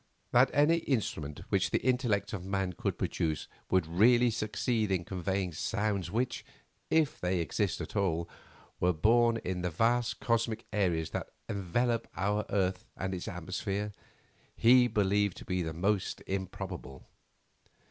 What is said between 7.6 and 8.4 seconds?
at all,